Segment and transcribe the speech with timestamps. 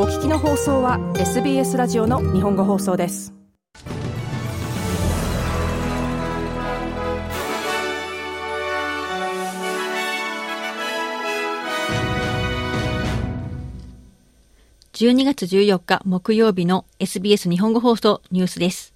[0.00, 3.34] お聞きの放送は SBS ラジオの日本語放送です
[14.92, 18.94] 12月14日木曜日の SBS 日本語放送ニュースです。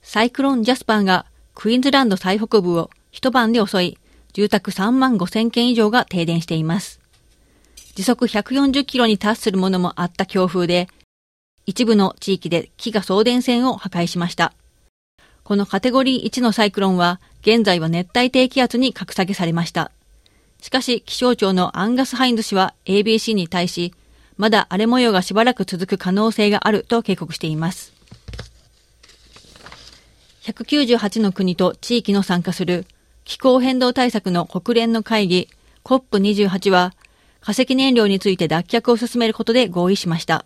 [0.00, 3.98] サイクロンジャスパーがクイーンズランド最北部を一晩で襲い、
[4.32, 6.98] 住宅3万5千軒以上が停電しています。
[7.98, 10.86] 時速140キロに達するものもあった強風で、
[11.66, 14.52] 一部の地域で木が送電線を破壊しました。
[15.42, 19.90] このカテゴリー1のサイクロンは、現在は熱帯低気圧に格下げされました。
[20.60, 23.92] しかし、気象庁のアンガス・ハインズ氏は ABC に対し、
[24.36, 27.92] まだ荒れ模様がしばらく続く可能性があると警告しています。
[30.42, 32.86] 198の国と地域の参加する
[33.24, 35.48] 気候変動対策の国連の会議
[35.82, 36.94] COP28 は
[37.40, 40.44] 化石燃料について脱却を進めることで合意しました。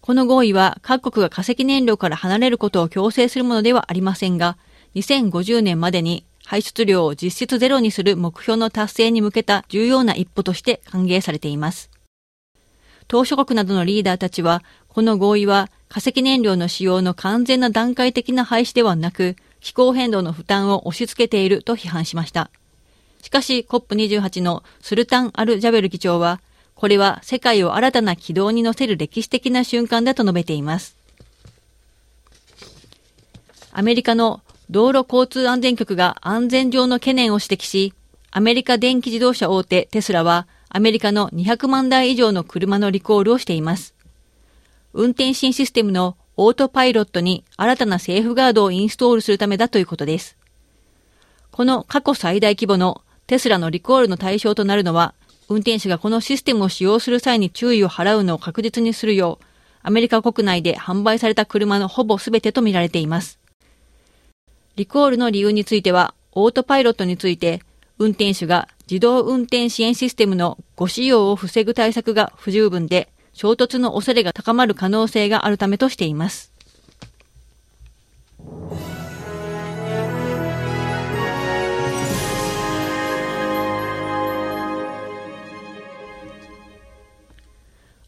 [0.00, 4.56] この合意は各国が化石燃料から離れることを強制するものではありませんが、
[4.94, 11.90] 2050年までに排出量を実質ゼロにする目標の達成に向けた重要な一歩として歓迎されています。
[13.08, 22.50] 島諸国などのリーダーたちは、この合意は化石燃料の使用の完全な段階的な廃止ではなく、気候変動の負担を押し付けていると批判しました。
[23.26, 26.40] しかし COP28 のスルタン・アル・ジャベル議長は、
[26.76, 30.96] これは世界を新たな軌道に乗せる歴史的な瞬間だと述べています。
[33.72, 37.94] アメリカの道路交通安全局が安全上の懸念を指摘し、
[38.30, 43.96] アメリカ電気自動車大手テスラはアメリカの200万台以上の車のリコールをしています。
[44.92, 50.36] 運転新システムのオートパイロットに新たなセーフガードをインストールするためだということです。
[51.50, 55.14] この過去最大規模のテスラのリコールの対象となるのは、
[55.48, 59.44] 運転手がこのシステムを使用する際に注意を払うのを確実にするよう、
[59.82, 63.38] アメリカ国内で販売された車のほぼ全てとみられています。
[64.76, 67.62] リコールの理由については、オートパイロットについて、
[67.98, 76.55] 運転手が自動運転支援システムの誤使用を防ぐ対策が不十分で、衝突の恐れが高まる可能性があるためとしています。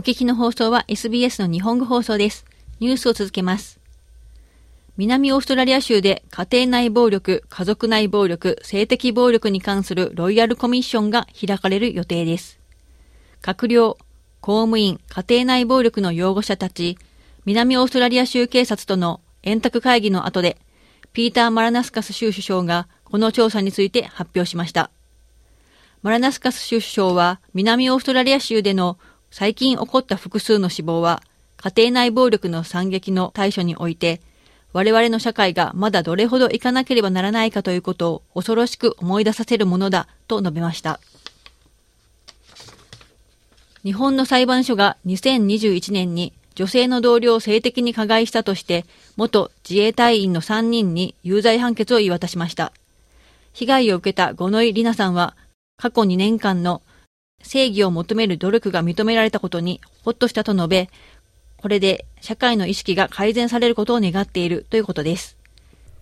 [0.00, 2.46] お聞きの放送は SBS の日本語放送です。
[2.78, 3.78] ニュースを続けます。
[4.96, 12.58] 南オーストラリア州で家庭内暴力、家族内暴力、性的暴力に関するロイヤルコミッションが開かれる予定です。
[13.42, 13.98] 閣僚、
[14.40, 16.96] 公務員、家庭内暴力の擁護者たち、
[17.44, 20.56] 南オーストラリア州警察との円卓会議の後で、
[21.12, 24.90] ピーター・マラナスカス州首相がこの調査について発表しました。
[26.02, 28.98] マラナスカス州首相は南オーストラリア州での
[29.30, 31.22] 最近起こった複数の死亡は
[31.56, 34.20] 家庭内暴力の惨劇の対処において
[34.72, 41.00] 我々の社会がまだどれほどいかなければならないかということを恐ろしく思い出させるものだと述べました。
[43.82, 48.84] 日本の裁判所が2021年に女性の同僚を性的に加害したとして、
[49.16, 52.72] 元自衛隊員の3人に有罪判決を言い渡しました。
[53.52, 55.36] 被害を受けた五ノ井里奈さんは、
[55.78, 56.82] 過去2年間の
[57.42, 60.90] 正義を求める努力が認められたことにほっとしたと述べ、
[61.56, 65.36] これで社会の意識が改善されることを願っているということです。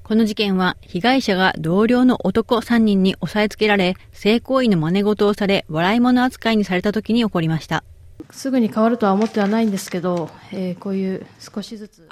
[0.05, 7.85] この事件は被害者が同僚の男3人に押さえつけられ、性行為の真似事をされ、笑い物扱いにされた時に起こりました。
[8.31, 12.07] すぐに変わるとは思ってはないんですけど、えー、こういう少しずつ。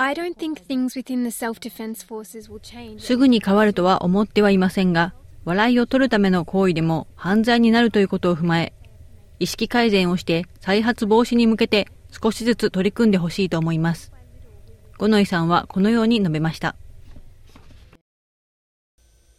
[2.99, 5.15] すぐに変わるとは思ってはいませんが、
[5.47, 8.73] 笑いを取るための行為でも犯罪になるということを踏まえ、
[9.39, 14.13] 意識改善をして再発防止に向けて少しずつ取り組んでほしいと思います。
[14.99, 16.75] 五ノ井さんはこのように述べました。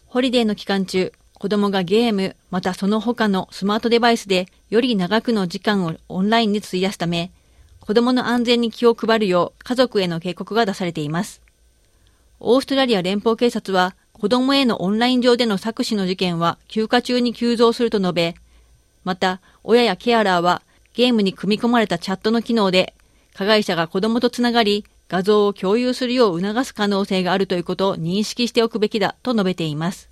[0.05, 7.31] ホリデーの期間中、子供がゲーム、またその他のスマートデバイスでより長くの時間をオンラインに費やすため、
[7.79, 11.41] 子供の安全に気を配るよう家族への警告が出されています。
[12.39, 18.35] オーストラリア連邦警察は、子供へのオンライン上での搾取の事件は休暇中に急増すると述べ、
[19.07, 20.61] また、親やケアラーは
[20.93, 22.93] ゲームに組み込まれたチャットの機能で、
[23.33, 30.09] 加害者が子供とつながり、画像を共有するよう促す可能性があるということを認識しておくべきだと述べています。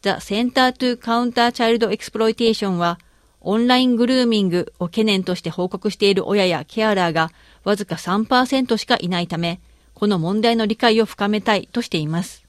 [0.00, 2.98] The Center to Counter Child Exploitation は、
[3.42, 7.30] オンライングルーミングを懸念として報告している親やケアラーが
[7.64, 9.60] わずか3%しかいないため、
[9.92, 12.45] この問題の理解を深めたいとしています。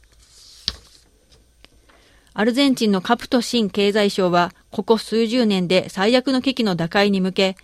[2.39, 7.55] アルゼンチンのカプト新経済省は、ここ数十年で最悪の危機の打開に向け、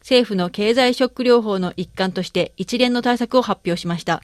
[0.00, 4.22] 政府の経済ショック療法の一環として一連の対策を発表しました。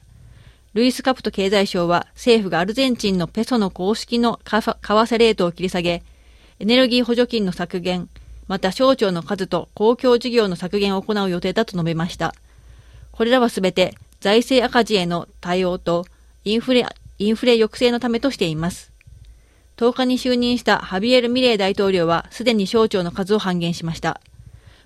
[0.75, 6.03] ルイス・カプト経済省は政府がアルゼンチンのペソの公式の為替レートを切り下げ、
[6.59, 8.07] エネルギー補助金の削減、
[8.47, 12.35] また省庁の数と公共事業の削減を行う予定だと述べました。
[13.11, 16.05] これらはすべて財政赤字への対応と
[16.43, 16.85] インフレ、
[17.17, 18.93] インフレ抑制のためとしています。
[19.77, 24.21] 10日に就任したハビエル・ミレー大統領はすでに省庁の数を半減しました。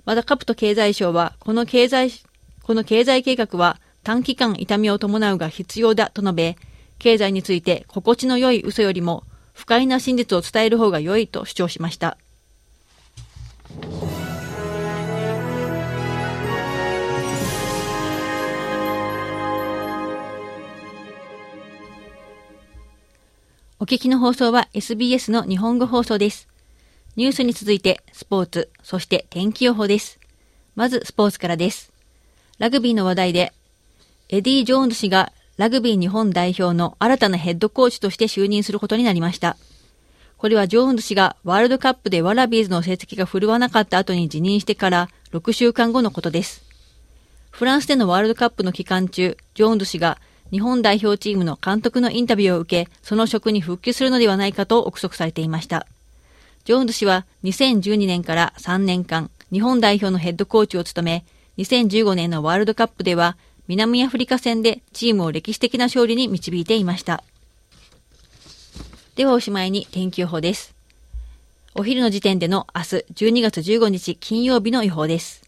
[0.05, 2.11] またカプト経済省は、この経済、
[2.63, 6.57] この経済計画は短期間痛みを伴うが必要だと述べ、
[6.97, 12.17] 経済について心地の良い嘘よりも不快な真実を伝える方が良いと主張しました。
[23.81, 26.49] お聞きの放送は SBS の日本語放送です。
[27.15, 30.19] ニュースに続いてスポーツ、そして天気予報です。
[30.75, 31.93] まずスポーツからです。
[32.57, 33.53] ラグビーの話題で、
[34.27, 39.55] エディ・ジョーンズ氏がラグビー日本代表の新たなヘッドコーチとして就任することになりました。
[40.35, 46.65] これはジョーンズ氏がワールドカップでワラビーズの成績が振るわなかった後に辞任してから6週間後のことです。
[47.49, 50.17] フランスでのワールドカップの期間中、ジョーンズ氏が
[50.51, 55.85] 日本代表チームの監督のインタビューを受け、その職に復帰するのではないかと憶測されていました。
[56.65, 61.25] ジョーンズ氏は2012年から3年間、日本代表のヘッドコーチを務め、
[61.57, 63.37] 2015年のワールドカップでは、
[63.67, 67.23] 南アフリカ戦でチームを歴史的な勝利に導いていました。
[69.15, 70.73] ではおしまいに天気予報です。
[71.75, 75.43] お昼の時点での明日12月15日金曜日の予報です。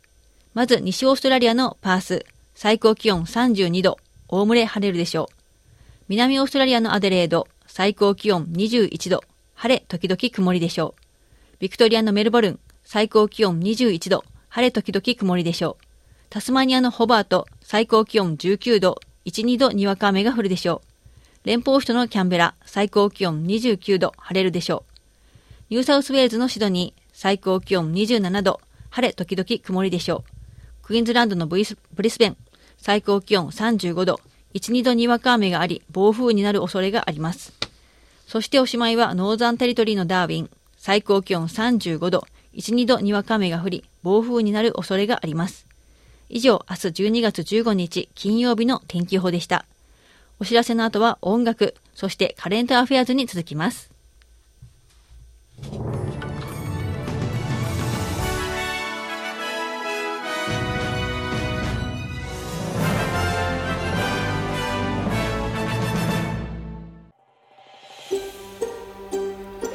[0.54, 3.98] まず西オーストラリアのパース、最高気温32度、
[4.32, 5.36] おおむれ晴れるでしょう。
[6.08, 9.24] 南オーストラリアのアデレード、最高気温21度、
[9.56, 11.58] 晴れ時々曇りでしょう。
[11.60, 15.86] ビクトリアのメルボルン、最高気温21度、晴れ時々曇りでしょう。
[16.30, 20.82] タスマニアのホバート、最高気温19度、1、2度にわか雨が降るでしょ
[21.44, 21.48] う。
[21.48, 25.74] 連邦首都のキャンベラ、最高気温29度、晴れるでしょう。
[25.74, 28.62] ニューサウスウェールズのシドニー、最高気温27度、
[28.92, 30.84] 晴れ時々曇りでしょう。
[30.84, 31.76] クイーンズランドのブリス
[32.18, 32.38] ベン、
[32.82, 34.20] 最高気温35度、
[34.56, 37.54] 1、2度にわか雨があり、暴風になる恐れがあります。
[38.26, 42.26] そしておしまいはノーザンテリトリーのダーウィン、最高気温35度、
[42.56, 45.68] 1、2度にわか雨が降り、暴風になる恐れがあります。
[46.28, 49.66] 以上、明日12月15日金曜日の天気予報でした。
[50.40, 53.91] お知らせの後は音楽、そしてカレントアフェアズに続きます。